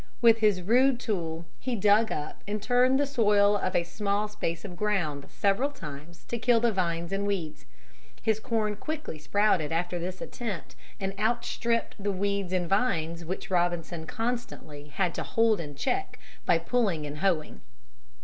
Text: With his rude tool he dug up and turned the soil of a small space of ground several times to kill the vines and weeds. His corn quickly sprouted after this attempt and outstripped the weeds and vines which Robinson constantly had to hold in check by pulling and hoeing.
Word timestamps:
With 0.19 0.39
his 0.39 0.63
rude 0.63 0.99
tool 0.99 1.45
he 1.59 1.75
dug 1.75 2.11
up 2.11 2.43
and 2.47 2.59
turned 2.59 2.99
the 2.99 3.05
soil 3.05 3.55
of 3.55 3.75
a 3.75 3.83
small 3.83 4.27
space 4.27 4.65
of 4.65 4.75
ground 4.75 5.27
several 5.29 5.69
times 5.69 6.25
to 6.29 6.39
kill 6.39 6.59
the 6.59 6.71
vines 6.71 7.11
and 7.11 7.27
weeds. 7.27 7.67
His 8.19 8.39
corn 8.39 8.77
quickly 8.77 9.19
sprouted 9.19 9.71
after 9.71 9.99
this 9.99 10.19
attempt 10.19 10.75
and 10.99 11.13
outstripped 11.19 12.03
the 12.03 12.11
weeds 12.11 12.51
and 12.51 12.67
vines 12.67 13.23
which 13.23 13.51
Robinson 13.51 14.07
constantly 14.07 14.85
had 14.87 15.13
to 15.13 15.21
hold 15.21 15.59
in 15.61 15.75
check 15.75 16.17
by 16.47 16.57
pulling 16.57 17.05
and 17.05 17.19
hoeing. 17.19 17.61